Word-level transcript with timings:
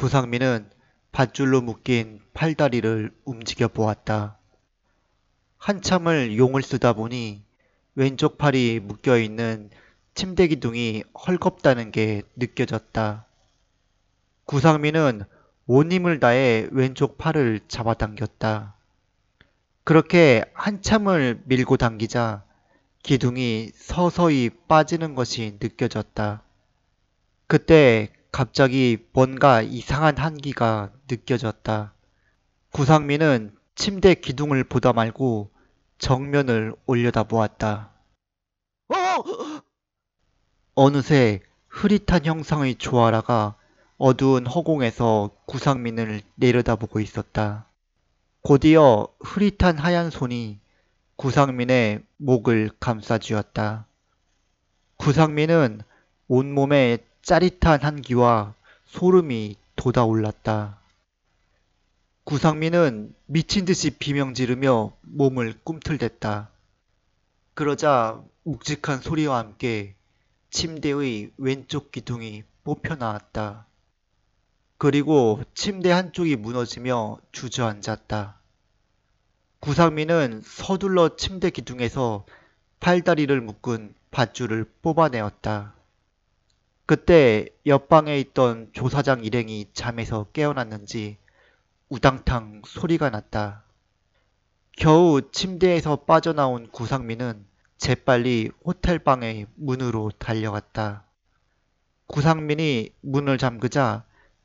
구상민은 0.00 0.70
밧줄로 1.12 1.60
묶인 1.60 2.22
팔다리를 2.32 3.10
움직여 3.26 3.68
보았다. 3.68 4.38
한참을 5.58 6.38
용을 6.38 6.62
쓰다 6.62 6.94
보니 6.94 7.42
왼쪽 7.96 8.38
팔이 8.38 8.80
묶여 8.80 9.18
있는 9.18 9.68
침대 10.14 10.46
기둥이 10.46 11.04
헐겁다는 11.26 11.90
게 11.90 12.22
느껴졌다. 12.36 13.26
구상민은 14.46 15.24
온 15.66 15.92
힘을 15.92 16.18
다해 16.18 16.68
왼쪽 16.70 17.18
팔을 17.18 17.60
잡아당겼다. 17.68 18.76
그렇게 19.84 20.46
한참을 20.54 21.42
밀고 21.44 21.76
당기자 21.76 22.42
기둥이 23.02 23.72
서서히 23.74 24.48
빠지는 24.66 25.14
것이 25.14 25.58
느껴졌다. 25.60 26.42
그때 27.46 28.14
갑자기 28.32 28.98
뭔가 29.12 29.62
이상한 29.62 30.16
한기가 30.16 30.92
느껴졌다. 31.10 31.94
구상민은 32.72 33.56
침대 33.74 34.14
기둥을 34.14 34.64
보다 34.64 34.92
말고 34.92 35.50
정면을 35.98 36.74
올려다 36.86 37.24
보았다. 37.24 37.92
어! 38.88 38.94
어느새 40.74 41.40
흐릿한 41.68 42.24
형상의 42.24 42.76
조아라가 42.76 43.56
어두운 43.98 44.46
허공에서 44.46 45.30
구상민을 45.46 46.22
내려다보고 46.36 47.00
있었다. 47.00 47.66
곧이어 48.42 49.08
흐릿한 49.20 49.76
하얀 49.76 50.10
손이 50.10 50.60
구상민의 51.16 52.02
목을 52.16 52.70
감싸 52.80 53.18
쥐었다. 53.18 53.86
구상민은 54.96 55.82
온몸에 56.28 56.98
짜릿한 57.22 57.82
한기와 57.82 58.54
소름이 58.86 59.56
돋아올랐다. 59.76 60.78
구상민은 62.24 63.14
미친 63.26 63.64
듯이 63.64 63.90
비명 63.90 64.34
지르며 64.34 64.92
몸을 65.02 65.58
꿈틀댔다. 65.64 66.50
그러자 67.54 68.22
묵직한 68.44 69.00
소리와 69.00 69.38
함께 69.38 69.94
침대의 70.50 71.32
왼쪽 71.36 71.92
기둥이 71.92 72.44
뽑혀 72.64 72.96
나왔다. 72.96 73.66
그리고 74.78 75.42
침대 75.54 75.90
한쪽이 75.90 76.36
무너지며 76.36 77.18
주저앉았다. 77.32 78.38
구상민은 79.60 80.42
서둘러 80.44 81.16
침대 81.16 81.50
기둥에서 81.50 82.24
팔다리를 82.80 83.40
묶은 83.40 83.94
밧줄을 84.10 84.64
뽑아내었다. 84.82 85.74
그때 86.90 87.46
옆방에 87.66 88.18
있던 88.18 88.70
조사장 88.72 89.22
일행이 89.22 89.70
잠에서 89.72 90.24
깨어났는지 90.32 91.18
우당탕 91.88 92.62
소리가 92.66 93.10
났다. 93.10 93.62
겨우 94.76 95.30
침대에서 95.30 96.04
빠져나온 96.04 96.68
구상민은 96.72 97.46
재빨리 97.78 98.50
호텔방의 98.64 99.46
문으로 99.54 100.10
달려갔다. 100.18 101.04
구상민이 102.08 102.92
문을 103.02 103.38
잠그자 103.38 104.04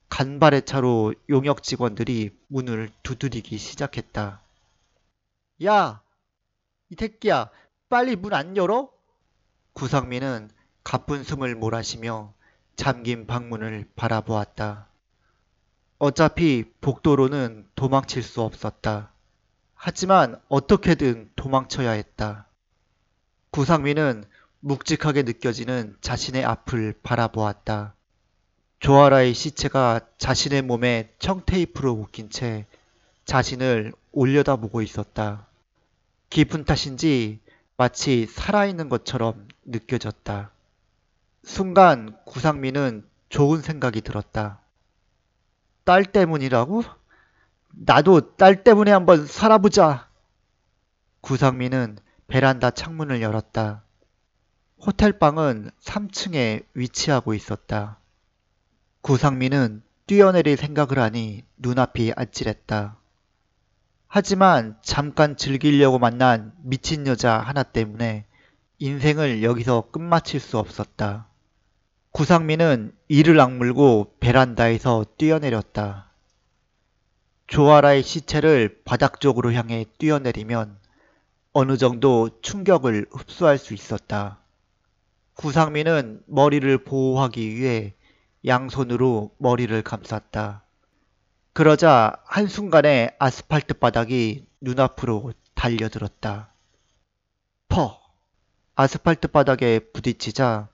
간발의 0.10 0.68
차로 0.68 1.16
용역 1.30 1.64
직원들이 1.64 2.30
문을 2.46 2.92
두드리기 3.02 3.58
시작했다. 3.58 4.40
야! 5.66 6.04
이 6.92 6.96
새끼야! 6.96 7.50
빨리 7.90 8.16
문 8.16 8.34
안 8.34 8.56
열어? 8.56 8.92
구상민은 9.74 10.52
가쁜 10.84 11.24
숨을 11.24 11.56
몰아쉬며 11.56 12.35
잠긴 12.76 13.26
방문을 13.28 13.88
바라보았다. 13.96 14.88
어차피 15.98 16.66
복도로는 16.82 17.68
도망칠 17.76 18.22
수 18.22 18.42
없었다. 18.42 19.12
하지만 19.76 20.40
어떻게든 20.50 21.32
도망쳐야 21.36 21.92
했다. 21.92 22.48
구상민은 23.52 24.26
묵직하게 24.60 25.24
느껴지는 25.24 25.96
자신의 26.02 26.44
앞을 26.44 26.96
바라보았다. 27.04 27.94
조아라의 28.80 29.34
시체가 29.34 30.02
자신의 30.18 30.64
몸에 30.64 31.14
청테이프로 31.20 31.96
묶인 31.96 32.30
채 32.30 32.66
자신을 33.26 33.94
올려다보고 34.12 34.82
있었다. 34.82 35.48
깊은 36.30 36.66
탓인지 36.66 37.40
마치 37.78 38.26
살아있는 38.26 38.90
것처럼 38.90 39.48
느껴졌다. 39.64 40.52
순간 41.46 42.18
구상민은 42.26 43.08
좋은 43.30 43.62
생각이 43.62 44.02
들었다. 44.02 44.62
딸 45.84 46.04
때문이라고? 46.04 46.84
나도 47.70 48.36
딸 48.36 48.64
때문에 48.64 48.92
한번 48.92 49.28
살아보자. 49.28 50.10
구상민은 51.22 52.00
베란다 52.28 52.72
창문을 52.72 53.22
열었다. 53.22 53.84
호텔방은 54.86 55.70
3층에 55.82 56.66
위치하고 56.74 57.36
있었다. 57.36 58.00
구상민은 59.02 59.84
뛰어내릴 60.08 60.58
생각을 60.58 60.98
하니 60.98 61.44
눈앞이 61.58 62.14
아찔했다. 62.16 62.98
하지만 64.08 64.78
잠깐 64.82 65.38
즐기려고 65.38 66.00
만난 66.00 66.54
미친 66.64 67.06
여자 67.06 67.38
하나 67.38 67.62
때문에 67.62 68.26
인생을 68.80 69.44
여기서 69.44 69.90
끝마칠 69.92 70.40
수 70.40 70.58
없었다. 70.58 71.28
구상민은 72.16 72.96
이를 73.10 73.42
악물고 73.42 74.16
베란다에서 74.22 75.06
뛰어내렸다. 75.18 76.14
조아라의 77.48 78.04
시체를 78.04 78.84
바닥 78.86 79.20
쪽으로 79.20 79.52
향해 79.52 79.84
뛰어내리면 79.98 80.78
어느 81.52 81.76
정도 81.76 82.30
충격을 82.42 83.08
흡수할 83.12 83.58
수 83.58 83.74
있었다. 83.74 84.40
구상민은 85.34 86.24
머리를 86.28 86.86
보호하기 86.86 87.54
위해 87.54 87.94
양손으로 88.46 89.36
머리를 89.38 89.82
감쌌다. 89.82 90.64
그러자 91.52 92.14
한순간에 92.24 93.14
아스팔트 93.20 93.74
바닥이 93.74 94.48
눈앞으로 94.62 95.34
달려들었다. 95.54 96.54
퍼! 97.68 98.00
아스팔트 98.76 99.28
바닥에 99.28 99.80
부딪히자 99.80 100.70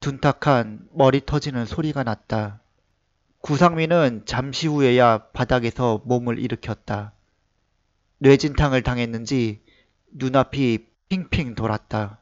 둔탁한 0.00 0.88
머리 0.92 1.24
터지는 1.24 1.66
소리가 1.66 2.04
났다. 2.04 2.60
구상민은 3.40 4.22
잠시 4.26 4.66
후에야 4.66 5.28
바닥에서 5.32 6.02
몸을 6.04 6.38
일으켰다. 6.38 7.12
뇌진탕을 8.18 8.82
당했는지 8.82 9.60
눈앞이 10.12 10.86
핑핑 11.08 11.54
돌았다. 11.54 12.18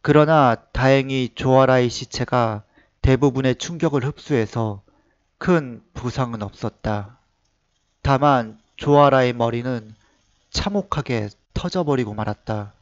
그러나 0.00 0.56
다행히 0.72 1.30
조아라의 1.34 1.90
시체가 1.90 2.62
대부분의 3.02 3.56
충격을 3.56 4.04
흡수해서 4.04 4.82
큰 5.38 5.82
부상은 5.94 6.42
없었다. 6.42 7.18
다만 8.02 8.58
조아라의 8.76 9.32
머리는 9.32 9.94
참혹하게 10.50 11.28
터져버리고 11.54 12.14
말았다. 12.14 12.72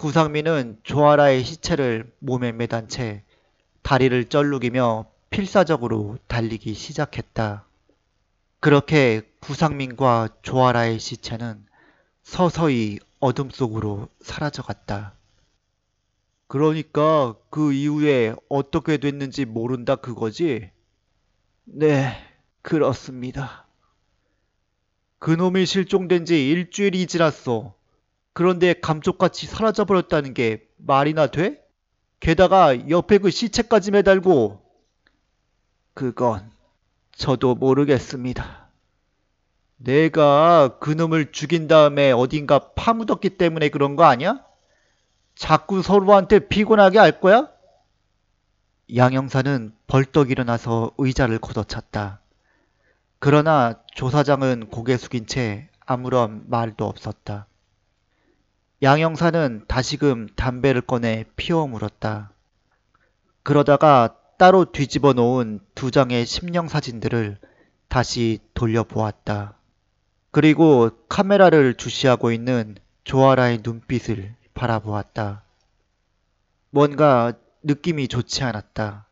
구상민은 0.00 0.78
조아라의 0.82 1.44
시체를 1.44 2.10
몸에 2.20 2.52
매단 2.52 2.88
채 2.88 3.22
다리를 3.82 4.30
쩔룩이며 4.30 5.04
필사적으로 5.28 6.16
달리기 6.26 6.72
시작했다. 6.72 7.66
그렇게 8.60 9.20
구상민과 9.40 10.38
조아라의 10.40 10.98
시체는 10.98 11.66
서서히 12.22 12.98
어둠 13.18 13.50
속으로 13.50 14.08
사라져갔다. 14.22 15.12
그러니까 16.46 17.36
그 17.50 17.74
이후에 17.74 18.34
어떻게 18.48 18.96
됐는지 18.96 19.44
모른다 19.44 19.96
그거지? 19.96 20.70
네, 21.64 22.16
그렇습니다. 22.62 23.66
그놈이 25.18 25.66
실종된 25.66 26.24
지 26.24 26.48
일주일이 26.48 27.06
지났어. 27.06 27.78
그런데 28.40 28.72
감쪽같이 28.72 29.46
사라져버렸다는 29.46 30.32
게 30.32 30.66
말이나 30.78 31.26
돼? 31.26 31.62
게다가 32.20 32.88
옆에 32.88 33.18
그 33.18 33.30
시체까지 33.30 33.90
매달고. 33.90 34.62
그건 35.92 36.50
저도 37.12 37.54
모르겠습니다. 37.54 38.70
내가 39.76 40.78
그놈을 40.78 41.32
죽인 41.32 41.68
다음에 41.68 42.12
어딘가 42.12 42.72
파묻었기 42.72 43.36
때문에 43.36 43.68
그런 43.68 43.94
거 43.94 44.04
아니야? 44.04 44.42
자꾸 45.34 45.82
서로한테 45.82 46.48
피곤하게 46.48 46.98
할 46.98 47.20
거야? 47.20 47.50
양 48.96 49.12
형사는 49.12 49.74
벌떡 49.86 50.30
일어나서 50.30 50.92
의자를 50.96 51.40
걷어찼다. 51.40 52.22
그러나 53.18 53.82
조사장은 53.94 54.70
고개 54.70 54.96
숙인 54.96 55.26
채 55.26 55.68
아무런 55.84 56.44
말도 56.48 56.86
없었다. 56.86 57.46
양 58.82 58.98
형사는 58.98 59.64
다시금 59.68 60.28
담배를 60.36 60.80
꺼내 60.80 61.26
피워 61.36 61.66
물었다. 61.66 62.32
그러다가 63.42 64.16
따로 64.38 64.72
뒤집어 64.72 65.12
놓은 65.12 65.60
두 65.74 65.90
장의 65.90 66.24
심령 66.24 66.66
사진들을 66.66 67.36
다시 67.88 68.38
돌려보았다. 68.54 69.58
그리고 70.30 70.90
카메라를 71.10 71.74
주시하고 71.74 72.32
있는 72.32 72.76
조아라의 73.04 73.60
눈빛을 73.62 74.34
바라보았다. 74.54 75.44
뭔가 76.70 77.34
느낌이 77.62 78.08
좋지 78.08 78.44
않았다. 78.44 79.06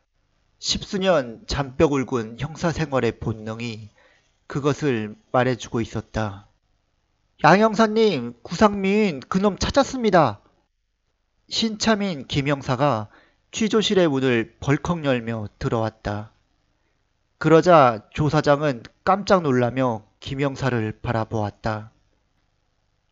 십수년 0.57 1.43
잔뼈 1.45 1.89
굵은 1.89 2.37
형사 2.39 2.71
생활의 2.71 3.19
본능이 3.19 3.89
그것을 4.47 5.15
말해주고 5.31 5.79
있었다. 5.81 6.48
양 7.45 7.61
형사님, 7.61 8.33
구상민 8.43 9.21
그놈 9.21 9.57
찾았습니다. 9.57 10.41
신참인 11.47 12.27
김 12.27 12.49
형사가 12.49 13.07
취조실의 13.51 14.09
문을 14.09 14.57
벌컥 14.59 15.05
열며 15.05 15.47
들어왔다. 15.57 16.33
그러자 17.37 18.05
조 18.13 18.27
사장은 18.27 18.83
깜짝 19.05 19.43
놀라며 19.43 20.03
김 20.19 20.41
형사를 20.41 20.99
바라보았다. 21.01 21.91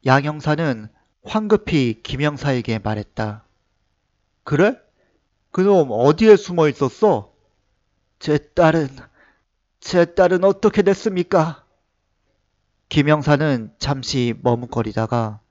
양 0.05 0.23
형사는 0.25 0.89
황급히 1.23 2.01
김 2.03 2.21
형사에게 2.21 2.79
말했다. 2.79 3.45
그래? 4.43 4.77
그놈 5.51 5.87
어디에 5.89 6.35
숨어 6.35 6.67
있었어? 6.67 7.31
제 8.19 8.37
딸은, 8.37 8.89
제 9.79 10.03
딸은 10.03 10.43
어떻게 10.43 10.81
됐습니까? 10.81 11.63
김 12.89 13.09
형사는 13.09 13.71
잠시 13.79 14.33
머뭇거리다가 14.41 15.41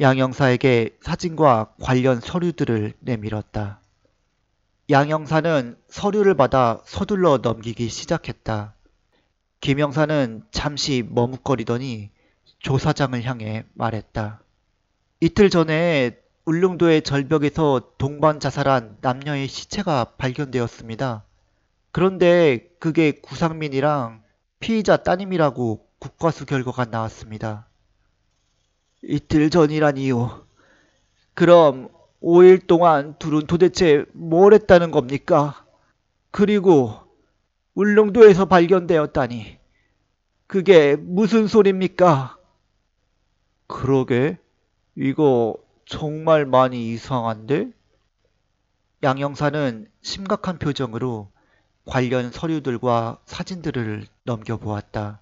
양 0.00 0.16
형사에게 0.16 0.96
사진과 1.00 1.74
관련 1.80 2.20
서류들을 2.20 2.94
내밀었다. 3.00 3.80
양 4.90 5.08
형사는 5.08 5.76
서류를 5.88 6.34
받아 6.34 6.80
서둘러 6.84 7.38
넘기기 7.38 7.88
시작했다. 7.88 8.74
김 9.60 9.80
형사는 9.80 10.44
잠시 10.52 11.04
머뭇거리더니 11.08 12.10
조 12.60 12.78
사장을 12.78 13.20
향해 13.24 13.64
말했다. 13.74 14.40
이틀 15.20 15.50
전에 15.50 16.16
울릉도의 16.44 17.02
절벽에서 17.02 17.90
동반 17.98 18.38
자살한 18.38 18.98
남녀의 19.00 19.48
시체가 19.48 20.14
발견되었습니다. 20.16 21.24
그런데 21.90 22.68
그게 22.78 23.10
구상민이랑 23.20 24.22
피의자 24.60 24.96
따님이라고 24.98 25.87
국과수 25.98 26.46
결과가 26.46 26.86
나왔습니다. 26.86 27.66
이틀 29.02 29.50
전이라니요. 29.50 30.46
그럼 31.34 31.88
5일 32.22 32.66
동안 32.66 33.16
둘은 33.18 33.46
도대체 33.46 34.04
뭘 34.12 34.52
했다는 34.54 34.90
겁니까? 34.90 35.64
그리고 36.30 36.94
울릉도에서 37.74 38.46
발견되었다니. 38.46 39.58
그게 40.46 40.96
무슨 40.96 41.46
소립니까? 41.46 42.38
그러게, 43.66 44.38
이거 44.96 45.54
정말 45.84 46.44
많이 46.44 46.90
이상한데? 46.90 47.70
양 49.04 49.18
형사는 49.18 49.86
심각한 50.02 50.58
표정으로 50.58 51.30
관련 51.84 52.32
서류들과 52.32 53.20
사진들을 53.26 54.06
넘겨보았다. 54.24 55.20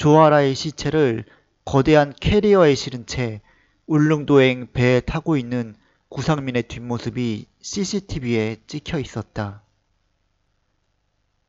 조아라의 0.00 0.54
시체를 0.54 1.26
거대한 1.66 2.14
캐리어에 2.18 2.74
실은 2.74 3.04
채 3.04 3.42
울릉도행 3.86 4.68
배에 4.72 5.00
타고 5.00 5.36
있는 5.36 5.74
구상민의 6.08 6.62
뒷모습이 6.62 7.44
CCTV에 7.60 8.62
찍혀 8.66 8.98
있었다. 8.98 9.60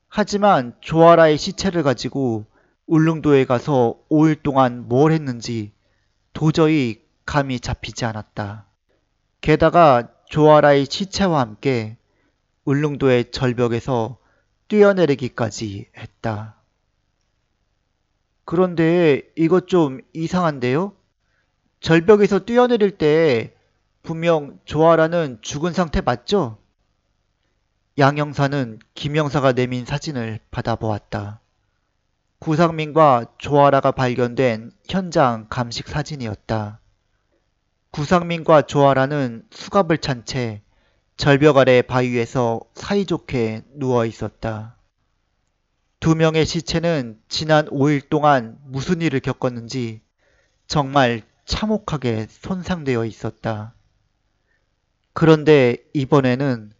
하지만 0.09 0.75
조아라의 0.81 1.37
시체를 1.37 1.81
가지고 1.83 2.45
울릉도에 2.87 3.45
가서 3.45 3.95
5일 4.09 4.43
동안 4.43 4.85
뭘 4.89 5.13
했는지 5.13 5.71
도저히 6.33 7.01
감이 7.25 7.61
잡히지 7.61 8.03
않았다. 8.03 8.65
게다가 9.39 10.09
조아라의 10.25 10.87
시체와 10.89 11.39
함께 11.39 11.95
울릉도의 12.65 13.31
절벽에서 13.31 14.17
뛰어내리기까지 14.67 15.87
했다. 15.95 16.60
그런데 18.51 19.21
이것 19.37 19.69
좀 19.69 20.01
이상한데요? 20.11 20.91
절벽에서 21.79 22.39
뛰어내릴 22.39 22.97
때 22.97 23.55
분명 24.03 24.59
조아라는 24.65 25.37
죽은 25.41 25.71
상태 25.71 26.01
맞죠? 26.01 26.57
양 27.97 28.17
형사는 28.17 28.79
김 28.93 29.15
형사가 29.15 29.53
내민 29.53 29.85
사진을 29.85 30.41
받아보았다. 30.51 31.39
구상민과 32.39 33.27
조아라가 33.37 33.91
발견된 33.91 34.73
현장 34.85 35.47
감식 35.49 35.87
사진이었다. 35.87 36.81
구상민과 37.91 38.63
조아라는 38.63 39.45
수갑을 39.49 39.99
찬 39.99 40.25
채 40.25 40.61
절벽 41.15 41.55
아래 41.55 41.81
바위에서 41.81 42.59
사이좋게 42.73 43.61
누워 43.75 44.05
있었다. 44.05 44.75
두 46.01 46.15
명의 46.15 46.47
시체는 46.47 47.19
지난 47.29 47.67
5일 47.67 48.09
동안 48.09 48.57
무슨 48.63 49.03
일을 49.03 49.19
겪었는지 49.19 50.01
정말 50.65 51.21
참혹하게 51.45 52.25
손상되어 52.27 53.05
있었다. 53.05 53.75
그런데 55.13 55.77
이번에는 55.93 56.71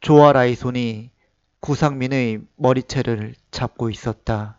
조아라의 0.00 0.56
손이 0.56 1.08
구상민의 1.60 2.42
머리채를 2.56 3.34
잡고 3.50 3.88
있었다. 3.88 4.58